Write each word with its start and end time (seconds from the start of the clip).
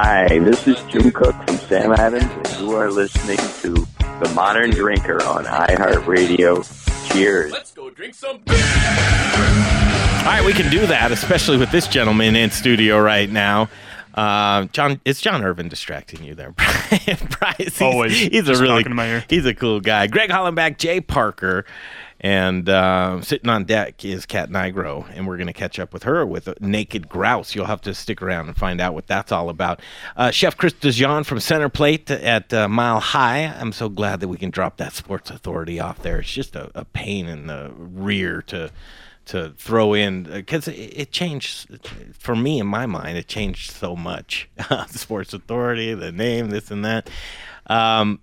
Hi, 0.00 0.38
this 0.38 0.68
is 0.68 0.80
Jim 0.84 1.10
Koch 1.10 1.34
from 1.44 1.56
Sam 1.56 1.90
Adams, 1.90 2.30
and 2.32 2.60
you 2.60 2.76
are 2.76 2.88
listening 2.88 3.36
to 3.36 3.84
The 4.24 4.32
Modern 4.32 4.70
Drinker 4.70 5.20
on 5.24 5.44
iHeartRadio. 5.44 7.12
Cheers. 7.12 7.50
Let's 7.50 7.72
go 7.72 7.90
drink 7.90 8.14
some 8.14 8.38
beer. 8.46 8.54
All 8.54 10.24
right, 10.24 10.44
we 10.46 10.52
can 10.52 10.70
do 10.70 10.86
that, 10.86 11.10
especially 11.10 11.56
with 11.56 11.72
this 11.72 11.88
gentleman 11.88 12.36
in 12.36 12.52
studio 12.52 13.00
right 13.02 13.28
now. 13.28 13.70
Uh, 14.14 14.66
John, 14.66 15.00
is 15.04 15.20
John 15.20 15.42
Irvin 15.42 15.68
distracting 15.68 16.22
you 16.22 16.36
there, 16.36 16.52
Bryce? 17.40 17.56
He's, 17.58 17.82
Always. 17.82 18.16
He's 18.16 18.42
a 18.42 18.52
Just 18.52 18.62
really 18.62 18.76
talking 18.76 18.92
in 18.92 18.96
my 18.96 19.08
ear. 19.08 19.24
he's 19.28 19.46
a 19.46 19.54
cool 19.54 19.80
guy. 19.80 20.06
Greg 20.06 20.30
Hollenbach, 20.30 20.78
Jay 20.78 21.00
Parker, 21.00 21.64
and 22.20 22.68
uh, 22.68 23.20
sitting 23.22 23.48
on 23.48 23.64
deck 23.64 24.04
is 24.04 24.26
Kat 24.26 24.50
Nigro, 24.50 25.08
and 25.14 25.26
we're 25.26 25.36
going 25.36 25.46
to 25.46 25.52
catch 25.52 25.78
up 25.78 25.92
with 25.92 26.02
her 26.02 26.26
with 26.26 26.60
Naked 26.60 27.08
Grouse. 27.08 27.54
You'll 27.54 27.66
have 27.66 27.80
to 27.82 27.94
stick 27.94 28.20
around 28.20 28.48
and 28.48 28.56
find 28.56 28.80
out 28.80 28.94
what 28.94 29.06
that's 29.06 29.30
all 29.30 29.48
about. 29.48 29.80
Uh, 30.16 30.30
Chef 30.30 30.56
Chris 30.56 30.72
DeJean 30.72 31.24
from 31.24 31.38
Center 31.40 31.68
Plate 31.68 32.10
at 32.10 32.52
uh, 32.52 32.68
Mile 32.68 33.00
High. 33.00 33.44
I'm 33.44 33.72
so 33.72 33.88
glad 33.88 34.20
that 34.20 34.28
we 34.28 34.36
can 34.36 34.50
drop 34.50 34.78
that 34.78 34.92
Sports 34.92 35.30
Authority 35.30 35.78
off 35.78 36.02
there. 36.02 36.18
It's 36.18 36.32
just 36.32 36.56
a, 36.56 36.70
a 36.74 36.84
pain 36.84 37.26
in 37.26 37.46
the 37.46 37.72
rear 37.76 38.42
to 38.42 38.70
to 39.26 39.50
throw 39.58 39.92
in 39.92 40.22
because 40.22 40.66
it, 40.68 40.72
it 40.72 41.12
changed 41.12 41.78
for 42.18 42.34
me 42.34 42.58
in 42.58 42.66
my 42.66 42.86
mind. 42.86 43.18
It 43.18 43.28
changed 43.28 43.70
so 43.70 43.94
much. 43.94 44.48
Sports 44.88 45.34
Authority, 45.34 45.94
the 45.94 46.10
name, 46.10 46.48
this 46.48 46.70
and 46.70 46.84
that. 46.84 47.10
Um, 47.66 48.20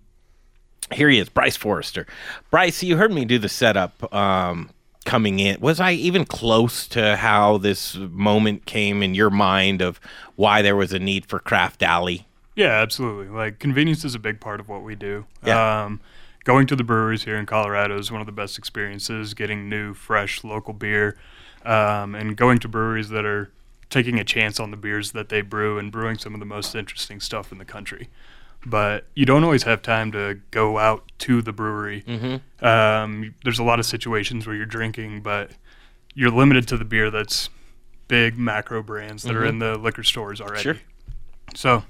here 0.93 1.09
he 1.09 1.19
is, 1.19 1.29
Bryce 1.29 1.55
Forester. 1.55 2.05
Bryce, 2.51 2.83
you 2.83 2.97
heard 2.97 3.11
me 3.11 3.25
do 3.25 3.39
the 3.39 3.49
setup 3.49 4.13
um, 4.13 4.69
coming 5.05 5.39
in. 5.39 5.59
Was 5.59 5.79
I 5.79 5.93
even 5.93 6.25
close 6.25 6.87
to 6.89 7.15
how 7.15 7.57
this 7.57 7.95
moment 7.95 8.65
came 8.65 9.01
in 9.01 9.15
your 9.15 9.29
mind 9.29 9.81
of 9.81 9.99
why 10.35 10.61
there 10.61 10.75
was 10.75 10.93
a 10.93 10.99
need 10.99 11.25
for 11.25 11.39
Craft 11.39 11.81
Alley? 11.81 12.27
Yeah, 12.55 12.81
absolutely. 12.81 13.27
Like 13.27 13.59
convenience 13.59 14.05
is 14.05 14.15
a 14.15 14.19
big 14.19 14.39
part 14.39 14.59
of 14.59 14.69
what 14.69 14.83
we 14.83 14.95
do. 14.95 15.25
Yeah. 15.43 15.85
Um, 15.85 15.99
going 16.43 16.67
to 16.67 16.75
the 16.75 16.83
breweries 16.83 17.23
here 17.23 17.35
in 17.35 17.45
Colorado 17.45 17.97
is 17.97 18.11
one 18.11 18.21
of 18.21 18.27
the 18.27 18.31
best 18.31 18.57
experiences. 18.57 19.33
Getting 19.33 19.67
new, 19.67 19.93
fresh, 19.93 20.43
local 20.43 20.73
beer, 20.73 21.17
um, 21.63 22.15
and 22.15 22.37
going 22.37 22.59
to 22.59 22.67
breweries 22.67 23.09
that 23.09 23.25
are 23.25 23.51
taking 23.89 24.19
a 24.19 24.23
chance 24.23 24.59
on 24.59 24.71
the 24.71 24.77
beers 24.77 25.11
that 25.11 25.29
they 25.29 25.41
brew 25.41 25.77
and 25.77 25.91
brewing 25.91 26.17
some 26.17 26.33
of 26.33 26.39
the 26.39 26.45
most 26.45 26.75
interesting 26.75 27.19
stuff 27.19 27.51
in 27.51 27.57
the 27.57 27.65
country. 27.65 28.09
But 28.65 29.05
you 29.13 29.25
don't 29.25 29.43
always 29.43 29.63
have 29.63 29.81
time 29.81 30.11
to 30.13 30.39
go 30.51 30.77
out 30.79 31.03
to 31.19 31.41
the 31.41 31.53
brewery. 31.53 32.03
Mm-hmm. 32.07 32.65
Um, 32.65 33.35
there's 33.43 33.59
a 33.59 33.63
lot 33.63 33.79
of 33.79 33.85
situations 33.85 34.47
where 34.47 34.55
you're 34.55 34.65
drinking, 34.65 35.21
but 35.21 35.51
you're 36.15 36.31
limited 36.31 36.67
to 36.69 36.77
the 36.77 36.85
beer 36.85 37.11
that's 37.11 37.49
big 38.07 38.37
macro 38.37 38.81
brands 38.81 39.23
that 39.23 39.35
are 39.35 39.45
in 39.45 39.59
the 39.59 39.77
liquor 39.77 40.03
stores 40.03 40.39
already. 40.41 40.61
Sure. 40.61 40.77
So 41.55 41.83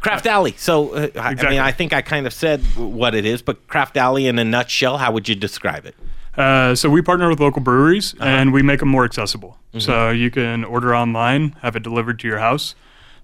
Craft 0.00 0.26
Alley. 0.26 0.54
So, 0.56 0.90
uh, 0.94 1.08
I- 1.16 1.34
I 1.38 1.50
mean, 1.50 1.58
I 1.60 1.72
think 1.72 1.92
I 1.92 2.02
kind 2.02 2.26
of 2.26 2.32
said 2.32 2.60
what 2.76 3.14
it 3.14 3.24
is, 3.24 3.42
but 3.42 3.66
Craft 3.66 3.96
Alley 3.96 4.26
in 4.28 4.38
a 4.38 4.44
nutshell, 4.44 4.98
how 4.98 5.10
would 5.12 5.28
you 5.28 5.34
describe 5.34 5.86
it? 5.86 5.94
Uh, 6.36 6.74
so 6.76 6.88
we 6.88 7.02
partner 7.02 7.28
with 7.28 7.40
local 7.40 7.60
breweries 7.60 8.14
Uh-huh. 8.14 8.24
and 8.28 8.52
we 8.52 8.62
make 8.62 8.78
them 8.80 8.88
more 8.88 9.04
accessible. 9.04 9.58
Mm-hmm. 9.70 9.80
So 9.80 10.10
you 10.10 10.30
can 10.30 10.64
order 10.64 10.94
online, 10.94 11.56
have 11.62 11.74
it 11.74 11.82
delivered 11.82 12.20
to 12.20 12.28
your 12.28 12.38
house 12.38 12.76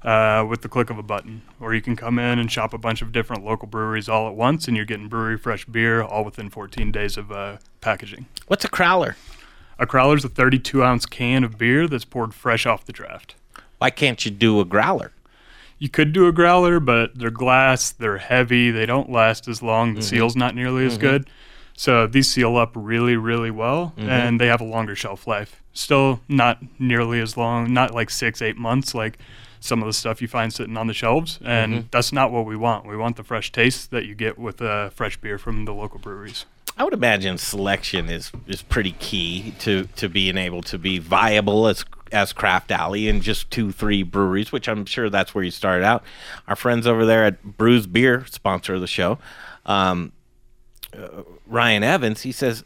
uh, 0.04 0.44
with 0.48 0.60
the 0.62 0.68
click 0.68 0.90
of 0.90 0.98
a 0.98 1.02
button, 1.02 1.42
or 1.60 1.74
you 1.74 1.80
can 1.80 1.96
come 1.96 2.18
in 2.18 2.38
and 2.38 2.52
shop 2.52 2.74
a 2.74 2.78
bunch 2.78 3.00
of 3.02 3.10
different 3.10 3.44
local 3.44 3.66
breweries 3.66 4.08
all 4.08 4.28
at 4.28 4.34
once, 4.34 4.68
and 4.68 4.76
you're 4.76 4.84
getting 4.86 5.08
brewery 5.08 5.38
fresh 5.38 5.64
beer 5.64 6.02
all 6.02 6.24
within 6.24 6.50
14 6.50 6.92
days 6.92 7.16
of 7.16 7.32
uh, 7.32 7.56
packaging. 7.80 8.26
What's 8.46 8.64
a 8.64 8.68
crowler? 8.68 9.14
A 9.78 9.86
crowler 9.86 10.16
is 10.16 10.24
a 10.24 10.28
32 10.28 10.84
ounce 10.84 11.06
can 11.06 11.42
of 11.42 11.56
beer 11.58 11.88
that's 11.88 12.04
poured 12.04 12.34
fresh 12.34 12.66
off 12.66 12.84
the 12.84 12.92
draft. 12.92 13.34
Why 13.78 13.90
can't 13.90 14.24
you 14.24 14.30
do 14.30 14.60
a 14.60 14.64
growler? 14.64 15.12
You 15.78 15.88
could 15.88 16.12
do 16.12 16.28
a 16.28 16.32
growler, 16.32 16.78
but 16.80 17.18
they're 17.18 17.30
glass, 17.30 17.90
they're 17.90 18.18
heavy, 18.18 18.70
they 18.70 18.86
don't 18.86 19.10
last 19.10 19.48
as 19.48 19.62
long. 19.62 19.88
Mm-hmm. 19.88 19.96
The 19.96 20.02
seal's 20.02 20.36
not 20.36 20.54
nearly 20.54 20.86
as 20.86 20.96
good. 20.96 21.28
So 21.76 22.06
these 22.06 22.30
seal 22.30 22.56
up 22.56 22.70
really, 22.76 23.16
really 23.16 23.50
well, 23.50 23.92
Mm-hmm. 23.96 24.08
and 24.08 24.40
they 24.40 24.46
have 24.46 24.60
a 24.60 24.64
longer 24.64 24.94
shelf 24.94 25.26
life. 25.26 25.60
Still 25.72 26.20
not 26.28 26.58
nearly 26.78 27.20
as 27.20 27.36
long, 27.36 27.72
not 27.72 27.92
like 27.92 28.10
six, 28.10 28.40
eight 28.40 28.56
months 28.56 28.94
like 28.94 29.18
some 29.64 29.80
of 29.82 29.86
the 29.86 29.92
stuff 29.92 30.20
you 30.20 30.28
find 30.28 30.52
sitting 30.52 30.76
on 30.76 30.86
the 30.86 30.94
shelves. 30.94 31.38
And 31.44 31.72
Mm-hmm. 31.74 31.86
that's 31.90 32.12
not 32.12 32.30
what 32.30 32.44
we 32.44 32.54
want. 32.56 32.86
We 32.86 32.96
want 32.96 33.16
the 33.16 33.24
fresh 33.24 33.50
taste 33.50 33.90
that 33.90 34.04
you 34.06 34.14
get 34.14 34.38
with 34.38 34.60
uh, 34.60 34.90
fresh 34.90 35.16
beer 35.16 35.38
from 35.38 35.64
the 35.64 35.72
local 35.72 35.98
breweries. 35.98 36.44
I 36.76 36.82
would 36.84 36.92
imagine 36.92 37.38
selection 37.38 38.08
is 38.10 38.32
is 38.48 38.60
pretty 38.62 38.92
key 38.98 39.54
to 39.60 39.84
to 39.96 40.08
being 40.08 40.36
able 40.36 40.60
to 40.62 40.76
be 40.78 40.98
viable 40.98 41.68
as 41.68 41.84
as 42.12 42.32
Craft 42.32 42.70
Alley 42.72 43.08
and 43.08 43.22
just 43.22 43.48
two 43.50 43.70
three 43.72 44.02
breweries, 44.02 44.50
which 44.52 44.68
I'm 44.68 44.84
sure 44.84 45.08
that's 45.08 45.34
where 45.34 45.44
you 45.44 45.52
started 45.52 45.84
out. 45.84 46.02
Our 46.48 46.56
friends 46.56 46.86
over 46.86 47.06
there 47.06 47.24
at 47.24 47.42
Bruz 47.44 47.90
Beer, 47.90 48.26
sponsor 48.28 48.74
of 48.74 48.80
the 48.80 48.88
show, 48.88 49.18
um, 49.66 50.10
uh, 50.96 51.22
Ryan 51.46 51.84
Evans, 51.84 52.22
he 52.22 52.32
says, 52.32 52.64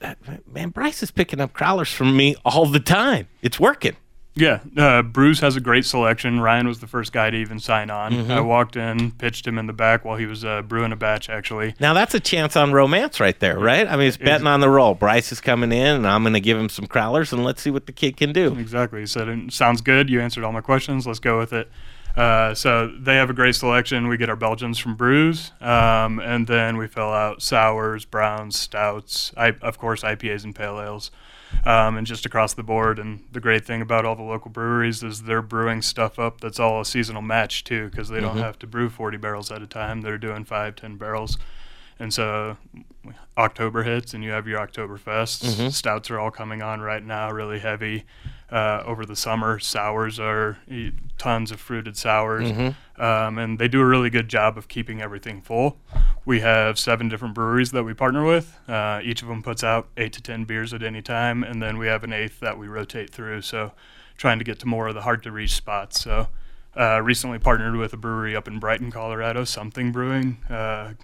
"Man, 0.51 0.71
Bryce 0.71 1.03
is 1.03 1.11
picking 1.11 1.41
up 1.41 1.53
crowlers 1.53 1.93
from 1.93 2.17
me 2.17 2.35
all 2.47 2.65
the 2.67 2.81
time. 2.81 3.29
It's 3.43 3.61
working." 3.61 3.97
Yeah, 4.39 4.61
uh, 4.77 5.03
Bruz 5.03 5.41
has 5.41 5.57
a 5.57 5.61
great 5.61 5.85
selection. 5.85 6.41
Ryan 6.41 6.69
was 6.69 6.81
the 6.81 6.87
first 6.87 7.13
guy 7.13 7.31
to 7.31 7.37
even 7.37 7.59
sign 7.59 7.91
on. 7.91 8.13
Mm-hmm. 8.13 8.31
I 8.31 8.41
walked 8.41 8.77
in, 8.77 9.11
pitched 9.13 9.47
him 9.47 9.59
in 9.59 9.67
the 9.67 9.73
back 9.73 10.05
while 10.05 10.17
he 10.17 10.27
was 10.27 10.45
uh, 10.45 10.63
brewing 10.63 10.93
a 10.93 10.97
batch, 10.97 11.29
actually. 11.29 11.75
Now 11.81 11.93
that's 11.93 12.15
a 12.15 12.21
chance 12.21 12.57
on 12.57 12.73
romance 12.73 13.21
right 13.21 13.39
there, 13.41 13.59
right? 13.59 13.87
I 13.87 13.97
mean, 13.97 14.09
it's 14.09 14.17
betting 14.17 14.47
on 14.47 14.61
the 14.61 14.71
roll. 14.71 14.95
Bryce 14.95 15.33
is 15.33 15.41
coming 15.41 15.73
in, 15.73 15.97
and 15.97 16.07
I'm 16.07 16.23
going 16.23 16.35
to 16.35 16.41
give 16.41 16.57
him 16.57 16.69
some 16.69 16.87
crowlers, 16.87 17.33
and 17.33 17.45
let's 17.45 17.63
see 17.63 17.71
what 17.71 17.87
the 17.87 17.93
kid 17.93 18.17
can 18.17 18.33
do. 18.33 18.57
Exactly. 18.59 19.01
He 19.01 19.07
said, 19.07 19.29
"It 19.29 19.53
sounds 19.53 19.81
good. 19.81 20.09
You 20.09 20.21
answered 20.21 20.45
all 20.45 20.53
my 20.53 20.61
questions. 20.61 21.07
Let's 21.07 21.21
go 21.21 21.39
with 21.39 21.53
it. 21.53 21.69
Uh, 22.17 22.53
so 22.53 22.89
they 22.99 23.15
have 23.15 23.31
a 23.31 23.33
great 23.33 23.55
selection. 23.55 24.09
We 24.09 24.17
get 24.17 24.29
our 24.29 24.37
Belgians 24.37 24.79
from 24.79 24.97
Bruz, 24.97 25.53
um, 25.63 26.19
and 26.19 26.49
then 26.49 26.77
we 26.77 26.89
fill 26.89 27.13
out 27.13 27.43
sours, 27.43 28.05
browns, 28.05 28.59
stouts, 28.59 29.33
I, 29.37 29.51
of 29.63 29.79
course, 29.79 30.03
IPAs 30.03 30.43
and 30.43 30.53
pale 30.53 30.81
ales, 30.81 31.13
um, 31.65 31.97
and 31.97 32.07
just 32.07 32.25
across 32.27 32.55
the 32.55 32.63
board. 32.63 32.99
And 32.99 33.25
the 33.33 33.41
great 33.41 33.65
thing 33.65 33.81
about 33.83 34.05
all 34.05 34.15
the 34.17 34.23
local 34.23 34.51
breweries 34.51 35.03
is 35.03 35.23
they're 35.23 35.43
brewing 35.43 35.83
stuff 35.83 36.19
up 36.19 36.41
that's 36.41 36.59
all 36.61 36.81
a 36.81 36.85
seasonal 36.85 37.23
match, 37.23 37.65
too, 37.65 37.89
because 37.91 38.09
they 38.09 38.21
don't 38.21 38.37
have 38.43 38.59
to 38.61 38.67
brew 38.67 38.89
40 38.89 39.17
barrels 39.19 39.51
at 39.51 39.63
a 39.63 39.67
time. 39.67 40.01
They're 40.03 40.19
doing 40.19 40.45
five, 40.45 40.77
10 40.77 40.97
barrels. 40.97 41.39
And 42.01 42.15
so 42.15 42.57
October 43.37 43.83
hits 43.83 44.15
and 44.15 44.23
you 44.23 44.31
have 44.31 44.47
your 44.47 44.61
Oktoberfest. 44.65 45.73
Stouts 45.73 46.11
are 46.11 46.19
all 46.21 46.31
coming 46.31 46.63
on 46.63 46.81
right 46.81 47.03
now, 47.05 47.31
really 47.31 47.59
heavy. 47.59 48.05
Uh, 48.51 48.83
over 48.87 49.05
the 49.05 49.15
summer, 49.15 49.59
sours 49.59 50.19
are 50.19 50.57
tons 51.19 51.51
of 51.51 51.61
fruited 51.61 51.97
sours. 51.99 52.51
Um, 52.97 53.37
and 53.39 53.59
they 53.59 53.69
do 53.69 53.81
a 53.83 53.85
really 53.85 54.09
good 54.09 54.29
job 54.29 54.57
of 54.57 54.69
keeping 54.69 55.03
everything 55.03 55.43
full. 55.43 55.79
We 56.25 56.41
have 56.41 56.79
seven 56.79 57.09
different 57.11 57.35
breweries 57.35 57.73
that 57.73 57.85
we 57.85 57.93
partner 57.93 58.25
with. 58.25 58.59
Uh, 58.67 59.01
each 59.05 59.21
of 59.21 59.29
them 59.29 59.43
puts 59.43 59.63
out 59.63 59.89
eight 59.99 60.15
to 60.15 60.23
10 60.23 60.45
beers 60.45 60.73
at 60.73 60.83
any 60.83 61.03
time. 61.03 61.43
And 61.45 61.61
then 61.63 61.77
we 61.77 61.89
have 61.89 62.05
an 62.05 62.13
eighth 62.15 62.41
that 62.41 62.57
we 62.59 62.69
rotate 62.69 63.11
through. 63.11 63.43
So 63.43 63.73
trying 64.17 64.39
to 64.39 64.45
get 64.45 64.59
to 64.61 64.67
more 64.67 64.89
of 64.89 64.95
the 64.95 65.03
hard 65.03 65.23
to 65.25 65.31
reach 65.31 65.53
spots. 65.53 66.01
So 66.01 66.29
uh, 66.75 67.03
recently 67.03 67.39
partnered 67.39 67.77
with 67.77 67.93
a 67.93 67.97
brewery 67.99 68.35
up 68.35 68.49
in 68.49 68.59
Brighton, 68.59 68.91
Colorado, 68.91 69.45
Something 69.45 69.93
Brewing. 69.93 70.39
Uh, 70.49 70.95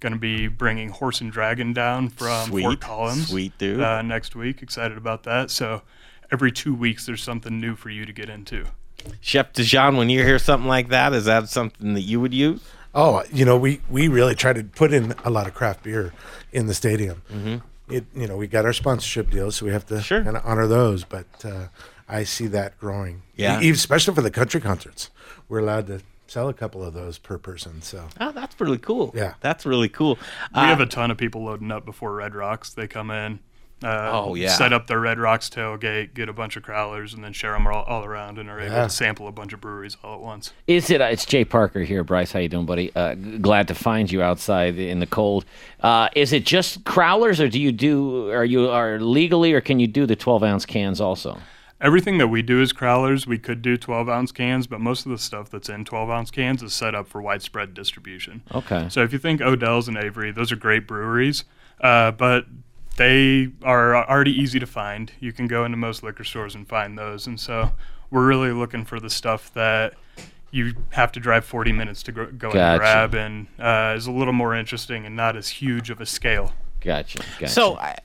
going 0.00 0.12
to 0.14 0.18
be 0.18 0.46
bringing 0.48 0.88
Horse 0.90 1.20
and 1.20 1.30
Dragon 1.30 1.72
down 1.72 2.08
from 2.08 2.48
Sweet, 2.48 2.62
Fort 2.62 2.80
Collins 2.80 3.28
sweet 3.28 3.56
dude. 3.58 3.80
uh, 3.80 4.02
next 4.02 4.34
week. 4.34 4.62
Excited 4.62 4.96
about 4.96 5.22
that. 5.24 5.50
So 5.50 5.82
every 6.32 6.52
two 6.52 6.74
weeks, 6.74 7.06
there's 7.06 7.22
something 7.22 7.60
new 7.60 7.74
for 7.76 7.90
you 7.90 8.04
to 8.06 8.12
get 8.12 8.28
into. 8.28 8.64
Chef 9.20 9.52
DeJean, 9.52 9.96
when 9.96 10.08
you 10.08 10.22
hear 10.24 10.38
something 10.38 10.68
like 10.68 10.88
that, 10.88 11.12
is 11.12 11.26
that 11.26 11.48
something 11.48 11.94
that 11.94 12.00
you 12.02 12.20
would 12.20 12.34
use? 12.34 12.60
Oh, 12.94 13.22
you 13.32 13.44
know, 13.44 13.56
we 13.58 13.80
we 13.90 14.08
really 14.08 14.34
try 14.34 14.52
to 14.52 14.64
put 14.64 14.92
in 14.92 15.14
a 15.24 15.30
lot 15.30 15.46
of 15.46 15.54
craft 15.54 15.82
beer 15.82 16.12
in 16.52 16.66
the 16.66 16.74
stadium. 16.74 17.22
Mm-hmm. 17.32 17.56
It, 17.92 18.04
you 18.14 18.26
know, 18.26 18.36
we 18.36 18.46
got 18.48 18.64
our 18.64 18.72
sponsorship 18.72 19.30
deals, 19.30 19.56
so 19.56 19.66
we 19.66 19.72
have 19.72 19.86
to 19.86 20.00
Sure. 20.02 20.24
kind 20.24 20.36
of 20.36 20.42
honor 20.44 20.66
those. 20.66 21.04
But 21.04 21.26
uh, 21.44 21.68
I 22.08 22.24
see 22.24 22.46
that 22.48 22.78
growing. 22.78 23.22
Yeah. 23.36 23.60
Especially 23.60 24.14
for 24.14 24.22
the 24.22 24.30
country 24.30 24.60
concerts, 24.60 25.10
we're 25.48 25.60
allowed 25.60 25.86
to 25.88 26.00
sell 26.26 26.48
a 26.48 26.54
couple 26.54 26.82
of 26.82 26.94
those 26.94 27.18
per 27.18 27.38
person. 27.38 27.82
So 27.82 28.08
Oh, 28.18 28.32
that's 28.32 28.58
really 28.60 28.78
cool. 28.78 29.12
Yeah. 29.14 29.34
that's 29.40 29.64
really 29.64 29.88
cool. 29.88 30.16
We 30.52 30.60
Uh, 30.62 30.64
have 30.64 30.80
a 30.80 30.86
ton 30.86 31.12
of 31.12 31.16
people 31.18 31.44
loading 31.44 31.70
up 31.70 31.84
before 31.84 32.12
Red 32.14 32.34
Rocks. 32.34 32.70
They 32.72 32.88
come 32.88 33.12
in. 33.12 33.38
Uh, 33.84 34.10
Oh, 34.12 34.34
yeah. 34.34 34.48
Set 34.48 34.72
up 34.72 34.86
their 34.86 34.98
Red 35.00 35.18
Rocks 35.18 35.50
tailgate, 35.50 36.14
get 36.14 36.30
a 36.30 36.32
bunch 36.32 36.56
of 36.56 36.62
crowlers, 36.62 37.12
and 37.14 37.22
then 37.22 37.34
share 37.34 37.52
them 37.52 37.66
all, 37.66 37.82
all 37.82 38.04
around, 38.04 38.38
and 38.38 38.48
are 38.48 38.58
able 38.58 38.74
Yeah. 38.74 38.82
to 38.84 38.88
sample 38.88 39.28
a 39.28 39.32
bunch 39.32 39.52
of 39.52 39.60
breweries 39.60 39.98
all 40.02 40.14
at 40.14 40.20
once. 40.20 40.52
Is 40.66 40.88
it? 40.88 41.02
Uh, 41.02 41.04
it's 41.06 41.26
Jay 41.26 41.44
Parker 41.44 41.80
here, 41.80 42.02
Bryce. 42.02 42.32
How 42.32 42.38
you 42.38 42.48
doing, 42.48 42.64
buddy? 42.64 42.90
Uh, 42.96 43.14
g- 43.14 43.36
glad 43.38 43.68
to 43.68 43.74
find 43.74 44.10
you 44.10 44.22
outside 44.22 44.78
in 44.78 45.00
the 45.00 45.06
cold. 45.06 45.44
Uh, 45.82 46.08
is 46.16 46.32
it 46.32 46.46
just 46.46 46.84
crowlers, 46.84 47.38
or 47.38 47.48
do 47.48 47.60
you 47.60 47.70
do? 47.70 48.30
Are 48.30 48.44
you 48.46 48.70
are 48.70 48.98
legally, 48.98 49.52
or 49.52 49.60
can 49.60 49.78
you 49.78 49.86
do 49.86 50.06
the 50.06 50.16
twelve 50.16 50.42
ounce 50.42 50.64
cans 50.64 50.98
also? 51.00 51.38
Everything 51.78 52.16
that 52.16 52.28
we 52.28 52.40
do 52.40 52.62
is 52.62 52.72
crowlers. 52.72 53.26
We 53.26 53.36
could 53.36 53.60
do 53.60 53.76
12 53.76 54.08
ounce 54.08 54.32
cans, 54.32 54.66
but 54.66 54.80
most 54.80 55.04
of 55.04 55.12
the 55.12 55.18
stuff 55.18 55.50
that's 55.50 55.68
in 55.68 55.84
12 55.84 56.08
ounce 56.08 56.30
cans 56.30 56.62
is 56.62 56.72
set 56.72 56.94
up 56.94 57.06
for 57.06 57.20
widespread 57.20 57.74
distribution. 57.74 58.40
Okay. 58.54 58.86
So 58.88 59.02
if 59.02 59.12
you 59.12 59.18
think 59.18 59.42
Odell's 59.42 59.86
and 59.86 59.98
Avery, 59.98 60.32
those 60.32 60.50
are 60.50 60.56
great 60.56 60.86
breweries, 60.86 61.44
uh, 61.82 62.12
but 62.12 62.46
they 62.96 63.50
are 63.62 63.94
already 64.08 64.32
easy 64.32 64.58
to 64.58 64.66
find. 64.66 65.12
You 65.20 65.32
can 65.32 65.46
go 65.46 65.64
into 65.64 65.76
most 65.76 66.02
liquor 66.02 66.24
stores 66.24 66.54
and 66.54 66.66
find 66.68 66.98
those. 66.98 67.26
And 67.26 67.38
so 67.38 67.72
we're 68.10 68.26
really 68.26 68.52
looking 68.52 68.84
for 68.84 69.00
the 69.00 69.10
stuff 69.10 69.52
that 69.54 69.94
you 70.50 70.74
have 70.90 71.12
to 71.12 71.20
drive 71.20 71.44
40 71.44 71.72
minutes 71.72 72.02
to 72.04 72.12
go, 72.12 72.26
go 72.26 72.52
Gotcha. 72.52 72.58
and 72.58 72.78
grab, 72.78 73.14
and 73.14 73.46
uh, 73.58 73.94
is 73.96 74.06
a 74.06 74.12
little 74.12 74.32
more 74.32 74.54
interesting 74.54 75.04
and 75.04 75.14
not 75.14 75.36
as 75.36 75.48
huge 75.48 75.90
of 75.90 76.00
a 76.00 76.06
scale. 76.06 76.52
Gotcha. 76.80 77.18
Gotcha. 77.38 77.48
So, 77.48 77.76
I, 77.76 77.98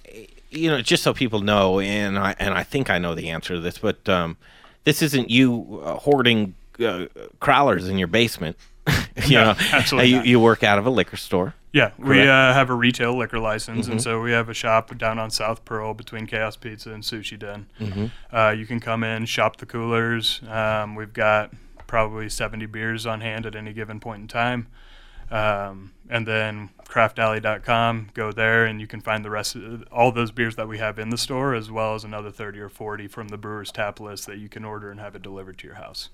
you 0.49 0.69
know, 0.69 0.81
just 0.81 1.03
so 1.03 1.13
people 1.13 1.41
know, 1.41 1.79
and 1.79 2.17
I 2.17 2.35
and 2.39 2.53
I 2.53 2.63
think 2.63 2.89
I 2.89 2.97
know 2.97 3.15
the 3.15 3.29
answer 3.29 3.55
to 3.55 3.61
this, 3.61 3.77
but 3.77 4.07
um, 4.09 4.37
this 4.83 5.01
isn't 5.01 5.29
you 5.29 5.81
uh, 5.83 5.95
hoarding 5.95 6.55
uh, 6.79 7.05
crowlers 7.39 7.89
in 7.89 7.97
your 7.97 8.07
basement. 8.07 8.57
you 9.25 9.35
No, 9.37 9.43
know, 9.53 9.55
absolutely 9.71 10.11
you, 10.11 10.21
you 10.23 10.39
work 10.39 10.63
out 10.63 10.77
of 10.79 10.85
a 10.85 10.89
liquor 10.89 11.17
store. 11.17 11.53
Yeah, 11.73 11.91
we 11.97 12.21
uh, 12.21 12.25
have 12.53 12.69
a 12.69 12.73
retail 12.73 13.17
liquor 13.17 13.39
license, 13.39 13.85
Mm-hmm. 13.85 13.91
and 13.93 14.01
so 14.01 14.21
we 14.21 14.31
have 14.31 14.49
a 14.49 14.53
shop 14.53 14.97
down 14.97 15.17
on 15.19 15.31
South 15.31 15.63
Pearl 15.63 15.93
between 15.93 16.27
Kaos 16.27 16.57
Pizza 16.57 16.91
and 16.91 17.01
Sushi 17.01 17.39
Den. 17.39 17.67
Mm-hmm. 17.79 18.05
Uh, 18.35 18.49
you 18.51 18.65
can 18.65 18.79
come 18.81 19.03
in, 19.05 19.25
shop 19.25 19.55
the 19.57 19.65
coolers. 19.65 20.41
Um, 20.49 20.95
we've 20.95 21.13
got 21.13 21.51
probably 21.87 22.27
70 22.29 22.65
beers 22.65 23.05
on 23.05 23.21
hand 23.21 23.45
at 23.45 23.55
any 23.55 23.71
given 23.73 23.99
point 24.01 24.21
in 24.21 24.27
time. 24.27 24.67
Um, 25.29 25.93
and 26.09 26.27
then 26.27 26.71
craftalley.com, 26.89 28.09
go 28.13 28.31
there, 28.33 28.65
and 28.65 28.81
you 28.81 28.87
can 28.87 28.99
find 28.99 29.23
the 29.23 29.29
rest 29.29 29.55
of 29.55 29.83
all 29.91 30.11
those 30.11 30.31
beers 30.31 30.57
that 30.57 30.67
we 30.67 30.77
have 30.79 30.99
in 30.99 31.09
the 31.09 31.17
store, 31.17 31.53
as 31.55 31.71
well 31.71 31.95
as 31.95 32.03
another 32.03 32.31
30 32.31 32.59
or 32.59 32.69
40 32.69 33.07
from 33.07 33.29
the 33.29 33.37
brewer's 33.37 33.71
tap 33.71 33.99
list 34.01 34.25
that 34.27 34.37
you 34.39 34.49
can 34.49 34.65
order 34.65 34.91
and 34.91 34.99
have 34.99 35.15
it 35.15 35.21
delivered 35.21 35.57
to 35.59 35.67
your 35.67 35.77
house. 35.77 36.09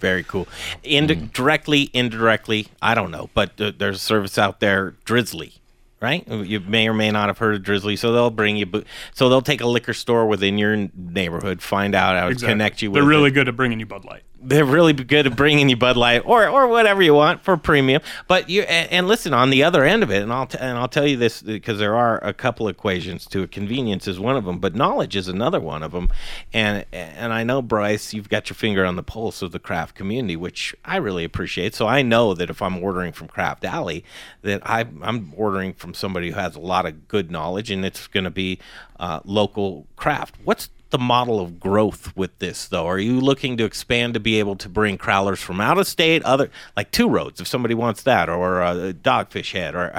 Very 0.00 0.22
cool. 0.24 0.48
Indi- 0.82 1.28
Directly, 1.32 1.90
indirectly, 1.92 2.68
I 2.82 2.94
don't 2.94 3.10
know, 3.10 3.30
but 3.34 3.60
uh, 3.60 3.72
there's 3.76 3.96
a 3.96 4.00
service 4.00 4.38
out 4.38 4.60
there, 4.60 4.94
Drizly, 5.04 5.58
right? 6.00 6.26
You 6.26 6.60
may 6.60 6.88
or 6.88 6.94
may 6.94 7.10
not 7.10 7.28
have 7.28 7.38
heard 7.38 7.54
of 7.54 7.62
Drizly, 7.62 7.98
so 7.98 8.12
they'll 8.12 8.30
bring 8.30 8.56
you. 8.56 8.66
bo- 8.66 8.84
So 9.12 9.28
they'll 9.28 9.42
take 9.42 9.60
a 9.60 9.66
liquor 9.66 9.92
store 9.94 10.26
within 10.26 10.56
your 10.58 10.88
neighborhood, 10.96 11.60
find 11.62 11.94
out 11.94 12.16
how 12.16 12.28
to 12.30 12.34
connect 12.34 12.80
you 12.82 12.90
with. 12.90 12.94
They're 12.94 13.02
it. 13.04 13.14
really 13.14 13.30
good 13.30 13.46
at 13.48 13.56
bringing 13.56 13.78
you 13.78 13.86
Bud 13.86 14.04
Light. 14.04 14.22
They're 14.42 14.64
really 14.64 14.92
good 14.92 15.26
at 15.26 15.36
bringing 15.36 15.68
you 15.68 15.76
Bud 15.76 15.96
Light 15.96 16.22
or 16.24 16.48
or 16.48 16.66
whatever 16.68 17.02
you 17.02 17.14
want 17.14 17.42
for 17.42 17.56
premium. 17.56 18.02
But 18.26 18.48
you 18.48 18.62
and, 18.62 18.90
and 18.90 19.08
listen 19.08 19.34
on 19.34 19.50
the 19.50 19.62
other 19.62 19.84
end 19.84 20.02
of 20.02 20.10
it, 20.10 20.22
and 20.22 20.32
I'll 20.32 20.46
t- 20.46 20.58
and 20.58 20.78
I'll 20.78 20.88
tell 20.88 21.06
you 21.06 21.16
this 21.16 21.42
because 21.42 21.78
there 21.78 21.94
are 21.96 22.22
a 22.24 22.32
couple 22.32 22.68
equations 22.68 23.26
to 23.26 23.42
it. 23.42 23.52
Convenience 23.52 24.08
is 24.08 24.18
one 24.18 24.36
of 24.36 24.44
them, 24.44 24.58
but 24.58 24.74
knowledge 24.74 25.16
is 25.16 25.28
another 25.28 25.60
one 25.60 25.82
of 25.82 25.92
them. 25.92 26.08
And 26.52 26.84
and 26.92 27.32
I 27.32 27.44
know 27.44 27.60
Bryce, 27.62 28.14
you've 28.14 28.28
got 28.28 28.48
your 28.48 28.54
finger 28.54 28.84
on 28.84 28.96
the 28.96 29.02
pulse 29.02 29.42
of 29.42 29.52
the 29.52 29.58
craft 29.58 29.94
community, 29.94 30.36
which 30.36 30.74
I 30.84 30.96
really 30.96 31.24
appreciate. 31.24 31.74
So 31.74 31.86
I 31.86 32.02
know 32.02 32.34
that 32.34 32.50
if 32.50 32.62
I'm 32.62 32.82
ordering 32.82 33.12
from 33.12 33.28
Craft 33.28 33.64
Alley, 33.64 34.04
that 34.42 34.62
I 34.64 34.86
I'm 35.02 35.32
ordering 35.36 35.74
from 35.74 35.94
somebody 35.94 36.30
who 36.30 36.38
has 36.38 36.56
a 36.56 36.60
lot 36.60 36.86
of 36.86 37.08
good 37.08 37.30
knowledge, 37.30 37.70
and 37.70 37.84
it's 37.84 38.06
going 38.06 38.24
to 38.24 38.30
be 38.30 38.58
uh, 38.98 39.20
local 39.24 39.86
craft. 39.96 40.36
What's 40.44 40.70
the 40.90 40.98
model 40.98 41.40
of 41.40 41.58
growth 41.58 42.16
with 42.16 42.38
this 42.38 42.66
though? 42.68 42.86
Are 42.86 42.98
you 42.98 43.20
looking 43.20 43.56
to 43.56 43.64
expand 43.64 44.14
to 44.14 44.20
be 44.20 44.38
able 44.38 44.56
to 44.56 44.68
bring 44.68 44.98
crowlers 44.98 45.38
from 45.38 45.60
out 45.60 45.78
of 45.78 45.86
state, 45.86 46.22
other 46.24 46.50
like 46.76 46.90
two 46.90 47.08
roads 47.08 47.40
if 47.40 47.46
somebody 47.46 47.74
wants 47.74 48.02
that, 48.02 48.28
or 48.28 48.62
uh, 48.62 48.92
Dogfish 48.92 49.52
Head, 49.52 49.74
or 49.74 49.92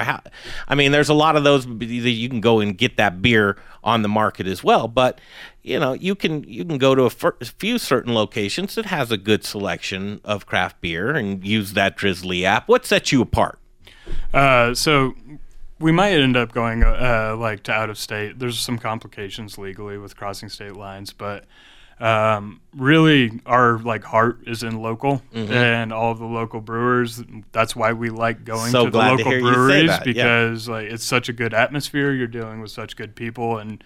I 0.68 0.74
mean, 0.74 0.92
there's 0.92 1.08
a 1.08 1.14
lot 1.14 1.36
of 1.36 1.44
those 1.44 1.66
that 1.66 1.86
you 1.86 2.28
can 2.28 2.40
go 2.40 2.60
and 2.60 2.76
get 2.76 2.96
that 2.96 3.20
beer 3.20 3.56
on 3.84 4.02
the 4.02 4.08
market 4.08 4.46
as 4.46 4.62
well. 4.62 4.88
But 4.88 5.20
you 5.62 5.78
know, 5.78 5.92
you 5.92 6.14
can 6.14 6.44
you 6.44 6.64
can 6.64 6.78
go 6.78 6.94
to 6.94 7.04
a, 7.04 7.32
a 7.40 7.44
few 7.44 7.78
certain 7.78 8.14
locations 8.14 8.74
that 8.74 8.86
has 8.86 9.10
a 9.10 9.16
good 9.16 9.44
selection 9.44 10.20
of 10.24 10.46
craft 10.46 10.80
beer 10.80 11.10
and 11.14 11.46
use 11.46 11.72
that 11.74 11.96
Drizly 11.96 12.44
app. 12.44 12.68
What 12.68 12.84
sets 12.86 13.12
you 13.12 13.22
apart? 13.22 13.58
Uh, 14.32 14.74
so 14.74 15.14
we 15.82 15.92
might 15.92 16.12
end 16.12 16.36
up 16.36 16.52
going 16.52 16.82
uh, 16.84 17.36
like 17.38 17.64
to 17.64 17.72
out 17.72 17.90
of 17.90 17.98
state. 17.98 18.38
There's 18.38 18.58
some 18.58 18.78
complications 18.78 19.58
legally 19.58 19.98
with 19.98 20.16
crossing 20.16 20.48
state 20.48 20.74
lines, 20.76 21.12
but 21.12 21.44
um, 22.00 22.60
really 22.74 23.40
our 23.46 23.78
like 23.78 24.04
heart 24.04 24.40
is 24.46 24.62
in 24.62 24.80
local 24.80 25.22
Mm-hmm. 25.34 25.52
and 25.52 25.92
all 25.92 26.14
the 26.14 26.24
local 26.24 26.60
brewers. 26.60 27.22
That's 27.52 27.76
why 27.76 27.92
we 27.92 28.10
like 28.10 28.44
going 28.44 28.70
So 28.70 28.86
to 28.86 28.90
the 28.90 29.00
to 29.00 29.08
local 29.10 29.32
say 29.32 29.40
breweries 29.40 29.88
that, 29.88 30.06
yeah. 30.06 30.12
because 30.12 30.68
like 30.68 30.86
it's 30.86 31.04
such 31.04 31.28
a 31.28 31.32
good 31.32 31.54
atmosphere. 31.54 32.12
You're 32.12 32.26
dealing 32.26 32.60
with 32.60 32.70
such 32.70 32.96
good 32.96 33.14
people 33.14 33.58
and 33.58 33.82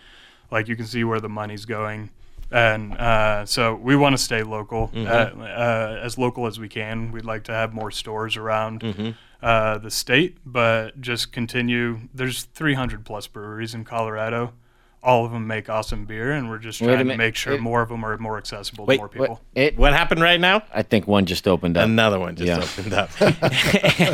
like 0.51 0.69
you 0.69 0.77
can 0.77 0.87
see 0.87 1.03
where 1.05 1.21
the 1.21 1.29
money's 1.29 1.65
going. 1.65 2.11
And 2.51 2.95
uh, 2.97 3.45
so 3.47 3.75
we 3.75 3.97
want 3.97 4.17
to 4.17 4.23
stay 4.23 4.43
local, 4.43 4.89
Mm-hmm. 4.89 5.41
uh, 5.41 5.45
uh, 5.45 6.01
as 6.03 6.17
local 6.17 6.47
as 6.47 6.59
we 6.61 6.69
can. 6.69 7.11
We'd 7.13 7.25
like 7.25 7.45
to 7.45 7.53
have 7.53 7.75
more 7.75 7.91
stores 7.91 8.37
around 8.37 8.81
Mm-hmm. 8.83 9.11
uh, 9.43 9.79
the 9.79 9.91
state, 9.91 10.39
but 10.47 11.01
just 11.01 11.33
continue. 11.33 12.01
There's 12.15 12.45
300 12.45 13.05
plus 13.05 13.27
breweries 13.27 13.75
in 13.75 13.85
Colorado. 13.85 14.53
All 15.07 15.25
of 15.25 15.31
them 15.31 15.47
make 15.47 15.71
awesome 15.71 16.05
beer, 16.05 16.33
and 16.33 16.51
we're 16.51 16.59
just 16.59 16.81
trying 16.81 17.07
to 17.07 17.17
make 17.17 17.37
sure 17.37 17.53
Wait. 17.53 17.63
more 17.63 17.81
of 17.81 17.89
them 17.89 18.05
are 18.05 18.19
more 18.19 18.37
accessible 18.39 18.87
Wait, 18.87 18.97
to 18.97 18.99
more 19.03 19.07
What- 19.09 19.13
people. 19.13 19.41
it, 19.55 19.79
What 19.79 19.93
happened 19.93 20.21
right 20.21 20.41
now? 20.41 20.63
I 20.75 20.83
think 20.83 21.07
one 21.07 21.27
just 21.27 21.47
opened 21.47 21.77
up. 21.77 21.85
Another 21.85 22.19
one 22.19 22.35
just 22.35 22.49
Yeah. 22.49 22.83
opened 22.83 22.93
up. 22.93 23.11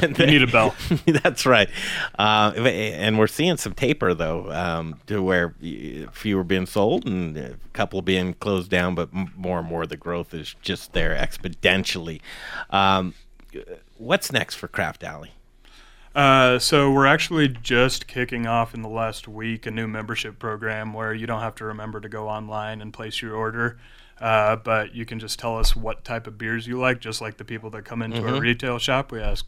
and 0.05 0.19
You 0.19 0.27
need 0.27 0.43
a 0.43 0.47
bell. 0.47 0.75
That's 1.06 1.47
right. 1.47 1.71
Uh, 2.19 2.53
and 2.56 3.19
we're 3.19 3.27
seeing 3.27 3.56
some 3.56 3.73
taper 3.73 4.12
though, 4.12 4.53
um, 4.53 5.00
to 5.06 5.23
where 5.23 5.55
y- 5.62 6.06
fewer 6.12 6.44
being 6.44 6.67
sold 6.67 7.06
and 7.06 7.37
a 7.39 7.55
couple 7.73 8.03
being 8.03 8.35
closed 8.35 8.71
down, 8.71 8.94
but 8.94 9.09
more 9.35 9.61
and 9.61 9.69
more 9.69 9.87
the 9.87 9.97
growth 9.97 10.35
is 10.35 10.55
just 10.61 10.93
there 10.93 11.15
exponentially. 11.17 12.21
Um, 12.69 13.15
what's 13.97 14.31
next 14.31 14.56
for 14.56 14.69
Craft 14.69 15.03
Alley? 15.05 15.33
Uh, 16.14 16.59
so 16.59 16.91
we're 16.91 17.06
actually 17.06 17.49
just 17.49 18.06
kicking 18.06 18.47
off 18.47 18.75
in 18.75 18.82
the 18.82 18.88
last 18.88 19.26
week 19.26 19.64
a 19.64 19.70
new 19.70 19.88
membership 19.88 20.38
program 20.38 20.93
where 20.93 21.14
you 21.14 21.26
don't 21.26 21.41
have 21.41 21.55
to 21.55 21.64
remember 21.64 22.00
to 22.00 22.09
go 22.09 22.29
online 22.29 22.82
and 22.82 22.93
place 22.93 23.23
your 23.23 23.35
order, 23.35 23.79
uh, 24.20 24.56
but 24.56 24.94
you 24.94 25.06
can 25.06 25.19
just 25.19 25.38
tell 25.38 25.59
us 25.59 25.75
what 25.75 26.05
type 26.05 26.26
of 26.26 26.37
beers 26.37 26.67
you 26.67 26.79
like, 26.79 27.00
just 27.00 27.23
like 27.23 27.38
the 27.38 27.44
people 27.44 27.70
that 27.70 27.85
come 27.85 28.03
into 28.03 28.20
our 28.35 28.41
retail 28.41 28.79
shop. 28.79 29.11
We 29.11 29.20
ask, 29.20 29.47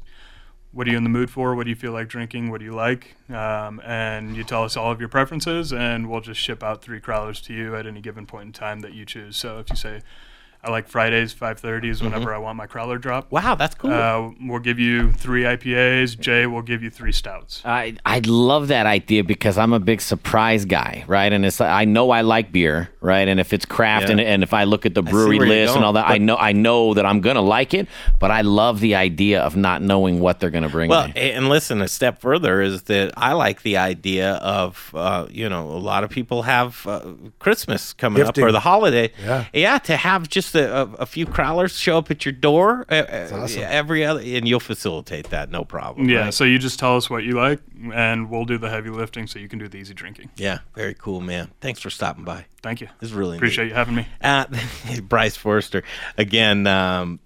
"What 0.73 0.89
are 0.89 0.91
you 0.91 0.97
in 0.97 1.05
the 1.05 1.11
mood 1.11 1.29
for? 1.29 1.55
What 1.55 1.65
do 1.65 1.71
you 1.71 1.77
feel 1.77 1.93
like 1.93 2.09
drinking? 2.09 2.51
What 2.51 2.61
do 2.61 2.65
you 2.65 2.75
like?" 2.75 3.15
Um, 3.29 3.81
and 3.85 4.35
you 4.35 4.43
tell 4.43 4.65
us 4.65 4.75
all 4.75 4.91
of 4.91 5.01
your 5.01 5.11
preferences, 5.11 5.71
and 5.71 6.09
we'll 6.09 6.23
just 6.23 6.41
ship 6.41 6.63
out 6.63 6.83
three 6.83 6.99
crowlers 7.01 7.45
to 7.45 7.53
you 7.53 7.77
at 7.77 7.87
any 7.87 8.01
given 8.01 8.25
point 8.25 8.47
in 8.47 8.53
time 8.53 8.81
that 8.81 8.95
you 8.95 9.05
choose. 9.05 9.37
So 9.37 9.59
if 9.59 9.69
you 9.69 9.77
say, 9.77 10.01
"I 10.65 10.71
like 10.71 10.89
Fridays, 10.89 11.33
5:30 11.35 11.89
is 11.91 12.03
whenever 12.03 12.35
I 12.35 12.39
want 12.39 12.57
my 12.57 12.67
crowler 12.67 13.01
drop," 13.01 13.31
Wow, 13.31 13.55
that's 13.55 13.75
cool. 13.75 13.93
uh, 13.93 14.31
we'll 14.41 14.59
give 14.61 14.79
you 14.79 15.13
three 15.13 15.43
IPAs. 15.45 16.19
Jay 16.19 16.47
will 16.47 16.63
give 16.63 16.83
you 16.83 16.91
three 16.91 17.13
stouts. 17.13 17.63
I 17.65 17.97
I 18.07 18.21
love 18.27 18.69
that 18.69 18.87
idea 18.87 19.25
because 19.25 19.59
I'm 19.59 19.73
a 19.73 19.81
big 19.81 20.01
surprise 20.01 20.65
guy, 20.65 21.05
right? 21.07 21.33
And 21.33 21.45
it's 21.45 21.61
I 21.61 21.85
know 21.85 22.11
I 22.11 22.23
like 22.23 22.53
beer, 22.53 22.89
right? 23.01 23.27
And 23.29 23.39
if 23.41 23.53
it's 23.53 23.65
craft 23.65 24.07
Yeah. 24.07 24.13
and, 24.13 24.21
and 24.21 24.43
if 24.43 24.53
I 24.55 24.65
look 24.65 24.87
at 24.87 24.95
the 24.95 25.03
brewery 25.03 25.39
list 25.39 25.77
and 25.77 25.85
all 25.85 25.93
that, 25.95 26.09
I 26.09 26.19
know 26.19 26.37
I 26.37 26.53
know 26.53 26.95
that 26.95 27.05
I'm 27.07 27.21
gonna 27.21 27.41
like 27.43 27.75
it. 27.75 27.89
But 28.19 28.31
I 28.31 28.41
love 28.41 28.81
the 28.81 28.95
idea 28.95 29.41
of 29.43 29.57
not 29.57 29.83
knowing 29.83 30.21
what 30.21 30.41
they're 30.41 30.51
gonna 30.51 30.69
bring 30.69 30.89
Well, 30.91 31.09
me. 31.09 31.13
and 31.17 31.49
listen, 31.49 31.83
a 31.83 31.89
step 31.89 32.21
further 32.21 32.63
is 32.63 32.83
that 32.85 33.13
I 33.17 33.33
like 33.33 33.63
the 33.63 33.77
idea 33.77 34.35
of, 34.35 34.91
uh, 34.95 35.27
you 35.31 35.49
know, 35.49 35.69
a 35.69 35.83
lot 35.93 36.05
of 36.05 36.11
people 36.11 36.43
have 36.43 36.87
uh, 36.87 37.01
Christmas 37.39 37.93
coming 37.93 38.23
up 38.23 38.37
or 38.39 38.53
the 38.53 38.61
holiday. 38.61 39.11
Yeah. 39.23 39.45
Yeah, 39.53 39.79
to 39.79 39.97
have 39.97 40.29
just 40.29 40.54
a, 40.55 40.83
a, 40.83 40.93
a 41.01 41.07
few 41.07 41.27
crowlers 41.27 41.79
show 41.79 41.99
up 41.99 42.11
at 42.11 42.25
your 42.25 42.33
door 42.33 42.85
uh, 42.91 42.95
uh, 42.95 43.31
awesome. 43.33 43.63
every 43.63 44.05
other, 44.05 44.21
and 44.21 44.47
you'll 44.47 44.61
facilitate 44.61 45.31
that, 45.31 45.51
no 45.51 45.65
problem. 45.65 46.09
Yeah, 46.09 46.25
right? 46.25 46.35
so 46.35 46.45
you 46.45 46.59
just 46.59 46.79
tell 46.79 46.97
us 46.97 47.09
what 47.09 47.25
you 47.25 47.33
like, 47.33 47.61
and 47.93 48.31
we'll 48.31 48.45
do 48.45 48.59
the 48.59 48.71
heavy 48.71 48.91
lifting 48.91 49.27
so 49.27 49.39
you 49.39 49.49
can 49.49 49.59
do 49.59 49.69
the 49.69 49.79
easy 49.79 49.95
drinking. 49.95 50.31
Yeah, 50.37 50.59
very 50.75 50.95
cool, 50.95 51.21
man. 51.21 51.51
Thanks 51.61 51.81
for 51.81 51.91
stopping 51.91 52.25
by. 52.25 52.47
Thank 52.63 52.81
you. 52.81 52.89
This 53.01 53.11
is 53.11 53.15
really 53.15 53.37
Appreciate 53.37 53.65
neat. 53.65 53.71
you 53.71 53.77
having 53.77 53.95
me. 53.95 54.07
Uh, 54.23 54.47
Bryce 55.03 55.37
Forester 55.37 55.83
again. 56.17 56.67
Um, 56.67 57.21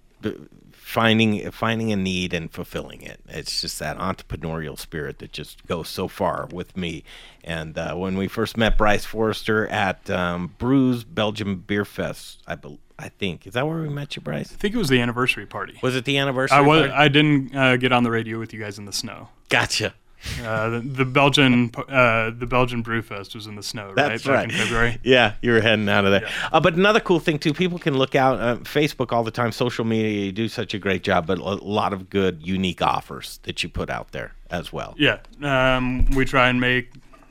finding 0.89 1.51
finding 1.51 1.93
a 1.93 1.97
need 1.97 2.33
and 2.33 2.51
fulfilling 2.51 3.03
it. 3.03 3.21
It's 3.29 3.61
just 3.61 3.79
that 3.79 3.99
entrepreneurial 3.99 4.79
spirit 4.79 5.19
that 5.19 5.33
just 5.33 5.67
goes 5.67 5.87
so 5.87 6.09
far 6.09 6.49
with 6.51 6.79
me. 6.79 7.05
And 7.45 7.77
uh, 7.77 7.95
when 7.95 8.17
we 8.17 8.27
first 8.27 8.57
met 8.57 8.79
Bryce 8.79 9.05
Forester 9.05 9.67
at 9.69 10.09
um, 10.09 10.55
Bruz 10.59 11.05
Belgium 11.07 11.57
Beer 11.67 11.85
Fest, 11.85 12.43
I 12.47 12.55
bel 12.55 12.79
I 12.99 13.09
think 13.11 13.47
is 13.47 13.55
that 13.55 13.67
where 13.67 13.79
we 13.81 13.89
met 13.89 14.17
you, 14.17 14.23
Bryce? 14.23 14.53
I 14.53 14.57
think 14.57 14.75
it 14.75 14.79
was 14.79 14.89
the 14.89 15.01
anniversary 15.01 15.47
party. 15.47 15.79
Was 15.83 15.95
it 15.95 16.05
the 16.05 16.19
anniversary? 16.19 16.57
I 16.57 16.61
was. 16.63 16.81
party? 16.81 16.93
I 16.95 17.09
didn't 17.09 17.55
uh, 17.55 17.77
get 17.77 17.93
on 17.93 18.03
the 18.03 18.11
radio 18.11 18.39
with 18.39 18.53
you 18.53 18.61
guys 18.61 18.79
in 18.79 18.85
the 18.87 18.93
snow. 18.93 19.29
gotcha. 19.49 19.95
Uh, 20.43 20.69
the, 20.71 20.81
the 20.81 21.05
Belgian, 21.05 21.71
uh, 21.89 22.31
the 22.37 22.47
Belgian 22.47 22.83
Brewfest 22.83 23.37
was 23.37 23.47
in 23.47 23.55
the 23.55 23.63
snow, 23.63 23.93
That's 23.95 24.27
right? 24.27 24.35
right. 24.35 24.49
Back 24.49 24.59
in 24.59 24.65
February. 24.65 24.99
Yeah, 25.05 25.35
you 25.43 25.53
were 25.53 25.61
heading 25.61 25.89
out 25.89 26.07
of 26.07 26.11
there. 26.11 26.29
Uh, 26.51 26.59
but 26.59 26.75
another 26.75 26.99
cool 26.99 27.21
thing 27.21 27.39
too, 27.39 27.55
people 27.55 27.79
can 27.79 27.97
look 27.97 28.17
out 28.17 28.41
uh, 28.41 28.57
Facebook 28.57 29.13
all 29.13 29.23
the 29.23 29.31
time, 29.31 29.53
social 29.53 29.85
media. 29.85 30.25
You 30.27 30.33
do 30.33 30.49
such 30.49 30.75
a 30.75 30.79
great 30.79 31.05
job, 31.05 31.29
but 31.29 31.39
a 31.39 31.43
lot 31.43 31.93
of 31.93 32.11
good, 32.11 32.45
unique 32.45 32.83
offers 32.83 33.39
that 33.45 33.63
you 33.63 33.69
put 33.69 33.91
out 33.91 34.11
there 34.11 34.35
as 34.51 34.73
well. 34.73 34.97
Yeah, 34.99 35.19
um, 35.41 36.07
we 36.07 36.25
try 36.25 36.49
and 36.49 36.61
make 36.61 36.91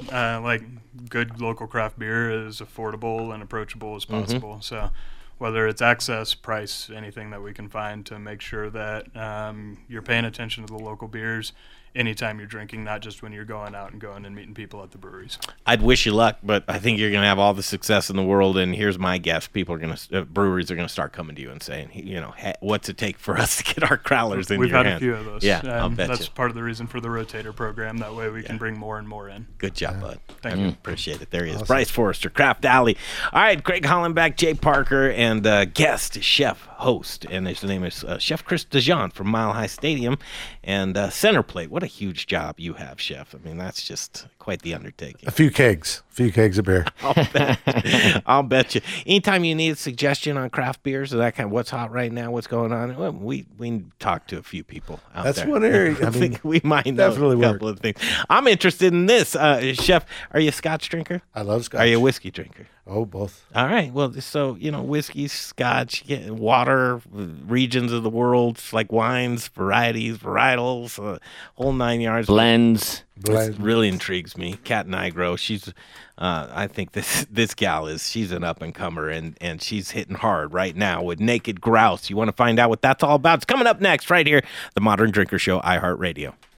uh, 0.09 0.39
like 0.41 0.63
good 1.09 1.41
local 1.41 1.67
craft 1.67 1.99
beer 1.99 2.47
as 2.47 2.61
affordable 2.61 3.33
and 3.33 3.43
approachable 3.43 3.97
as 3.97 4.05
possible. 4.05 4.61
So 4.61 4.89
whether 5.37 5.67
it's 5.67 5.81
access, 5.81 6.33
price, 6.33 6.89
anything 6.93 7.29
that 7.29 7.41
we 7.41 7.53
can 7.53 7.69
find 7.69 8.05
to 8.07 8.19
make 8.19 8.41
sure 8.41 8.69
that 8.69 9.15
um, 9.15 9.77
you're 9.87 10.01
paying 10.01 10.25
attention 10.25 10.65
to 10.65 10.73
the 10.73 10.79
local 10.79 11.07
beers 11.07 11.53
anytime 11.97 12.37
you're 12.37 12.47
drinking, 12.47 12.83
not 12.83 13.01
just 13.01 13.21
when 13.21 13.33
you're 13.33 13.45
going 13.45 13.75
out 13.75 13.91
and 13.91 13.99
going 13.99 14.25
and 14.25 14.35
meeting 14.35 14.53
people 14.53 14.83
at 14.83 14.91
the 14.91 14.97
breweries. 14.97 15.37
I'd 15.65 15.81
wish 15.81 16.05
you 16.05 16.13
luck, 16.13 16.37
but 16.43 16.63
I 16.67 16.79
think 16.79 16.99
you're 16.99 17.09
going 17.09 17.23
to 17.23 17.27
have 17.27 17.39
all 17.39 17.53
the 17.53 17.63
success 17.63 18.09
in 18.09 18.15
the 18.15 18.23
world. 18.23 18.57
And 18.57 18.75
here's 18.75 18.99
my 18.99 19.17
guess: 19.17 19.47
people 19.47 19.75
are 19.75 19.79
going 19.79 19.95
to, 19.95 20.19
uh, 20.19 20.23
breweries 20.23 20.71
are 20.71 20.75
going 20.75 20.87
to 20.87 20.93
start 20.93 21.11
coming 21.11 21.35
to 21.35 21.41
you 21.41 21.49
and 21.51 21.61
saying, 21.61 21.89
you 21.93 22.21
know, 22.21 22.31
hey, 22.31 22.53
what's 22.59 22.87
it 22.87 22.97
take 22.97 23.17
for 23.17 23.37
us 23.37 23.57
to 23.57 23.63
get 23.63 23.89
our 23.89 23.97
growlers 23.97 24.49
in 24.51 24.59
We've 24.59 24.69
your 24.69 24.77
had 24.77 24.85
hands? 24.85 25.01
a 25.01 25.05
few 25.05 25.13
of 25.15 25.25
those. 25.25 25.43
Yeah, 25.43 25.59
and 25.59 25.71
I'll 25.71 25.89
bet 25.89 26.07
that's 26.07 26.25
you. 26.25 26.31
part 26.33 26.49
of 26.49 26.55
the 26.55 26.63
reason 26.63 26.87
for 26.87 27.01
the 27.01 27.09
rotator 27.09 27.55
program. 27.55 27.97
That 27.97 28.15
way 28.15 28.29
we 28.29 28.43
can 28.43 28.57
bring 28.57 28.77
more 28.77 28.99
and 28.99 29.07
more 29.07 29.27
in. 29.29 29.47
Good 29.57 29.75
job, 29.75 29.99
bud. 29.99 30.19
Thank 30.41 30.59
you. 30.59 30.67
Appreciate 30.69 31.21
it. 31.21 31.31
There 31.31 31.45
he 31.45 31.51
is. 31.51 31.63
Bryce 31.63 31.89
Forester, 31.89 32.29
Craft 32.29 32.65
Alley. 32.65 32.97
All 33.33 33.41
right, 33.41 33.61
Greg 33.63 33.83
Hollenbach, 33.83 34.35
Jay 34.37 34.53
Parker, 34.53 35.09
and 35.09 35.45
uh, 35.45 35.65
guest, 35.65 36.21
chef, 36.21 36.67
host. 36.77 37.25
And 37.29 37.47
his 37.47 37.63
name 37.63 37.83
is 37.83 38.03
uh, 38.03 38.17
Chef 38.17 38.43
Chris 38.43 38.65
DeJean 38.65 39.13
from 39.13 39.27
Mile 39.27 39.53
High 39.53 39.67
Stadium. 39.67 40.17
And 40.63 40.97
uh, 40.97 41.09
Center 41.09 41.43
Plate. 41.43 41.69
What 41.71 41.83
a 41.83 41.87
huge 41.87 42.27
job 42.27 42.59
you 42.59 42.73
have, 42.73 42.99
Chef. 42.99 43.35
I 43.35 43.39
mean, 43.39 43.57
that's 43.57 43.83
just 43.83 44.27
quite 44.47 44.61
the 44.61 44.73
undertaking. 44.73 45.27
A 45.27 45.31
few 45.31 45.51
kegs, 45.51 46.03
a 46.09 46.13
few 46.13 46.31
kegs 46.31 46.57
of 46.57 46.63
beer. 46.63 46.85
I'll 47.03 47.13
bet, 47.33 48.23
I'll 48.25 48.43
bet 48.43 48.75
you. 48.75 48.81
Anytime 49.05 49.43
you 49.43 49.53
need 49.53 49.71
a 49.71 49.75
suggestion 49.75 50.37
on 50.37 50.49
craft 50.51 50.83
beers 50.83 51.13
or 51.13 51.17
that 51.17 51.35
kind 51.35 51.47
of 51.47 51.51
what's 51.51 51.69
hot 51.69 51.91
right 51.91 52.09
now, 52.09 52.31
what's 52.31 52.47
going 52.47 52.71
on, 52.71 52.95
well, 52.95 53.11
we 53.11 53.45
we 53.57 53.83
talk 53.99 54.25
to 54.27 54.37
a 54.37 54.41
few 54.43 54.63
people 54.63 55.01
out 55.13 55.25
That's 55.25 55.39
there. 55.39 55.49
one 55.49 55.65
area, 55.65 55.97
I 56.01 56.07
I 56.07 56.11
think 56.11 56.45
mean, 56.45 56.49
we 56.49 56.61
might 56.63 56.85
know 56.85 57.09
definitely 57.09 57.45
a 57.45 57.51
couple 57.51 57.67
of 57.67 57.81
things. 57.81 57.97
I'm 58.29 58.47
interested 58.47 58.93
in 58.93 59.05
this, 59.07 59.35
uh, 59.35 59.73
Chef. 59.73 60.05
Are 60.31 60.39
you 60.39 60.47
a 60.47 60.53
Scotch 60.53 60.87
drinker? 60.87 61.21
I 61.35 61.41
love 61.41 61.65
Scotch. 61.65 61.81
Are 61.81 61.85
you 61.85 61.97
a 61.97 61.99
whiskey 61.99 62.31
drinker? 62.31 62.67
Oh, 62.89 63.03
both. 63.03 63.43
All 63.53 63.65
right. 63.67 63.91
Well, 63.91 64.13
so 64.13 64.55
you 64.55 64.71
know, 64.71 64.81
whiskey, 64.81 65.27
Scotch, 65.27 66.05
yeah, 66.07 66.29
water, 66.29 67.01
regions 67.11 67.91
of 67.91 68.03
the 68.03 68.09
world, 68.09 68.61
like 68.71 68.93
wines, 68.93 69.49
varieties, 69.49 70.19
varietals, 70.19 70.97
uh, 71.03 71.19
whole 71.55 71.73
nine 71.73 71.99
yards. 71.99 72.27
Blends. 72.27 73.03
This 73.17 73.29
Blend. 73.31 73.59
really 73.59 73.87
intrigues 73.89 74.36
me. 74.37 74.53
Cat 74.63 74.87
Nigro. 74.87 75.37
She's, 75.37 75.69
uh, 76.17 76.47
I 76.51 76.67
think 76.67 76.91
this 76.91 77.25
this 77.31 77.53
gal 77.53 77.87
is. 77.87 78.09
She's 78.09 78.31
an 78.31 78.43
up 78.43 78.61
and 78.61 78.73
comer, 78.73 79.09
and 79.09 79.37
and 79.41 79.61
she's 79.61 79.91
hitting 79.91 80.15
hard 80.15 80.53
right 80.53 80.75
now 80.75 81.01
with 81.03 81.19
Naked 81.19 81.61
Grouse. 81.61 82.09
You 82.09 82.15
want 82.15 82.29
to 82.29 82.35
find 82.35 82.59
out 82.59 82.69
what 82.69 82.81
that's 82.81 83.03
all 83.03 83.15
about? 83.15 83.39
It's 83.39 83.45
coming 83.45 83.67
up 83.67 83.81
next, 83.81 84.09
right 84.09 84.25
here, 84.25 84.43
the 84.73 84.81
Modern 84.81 85.11
Drinker 85.11 85.39
Show, 85.39 85.59
iHeartRadio. 85.61 86.33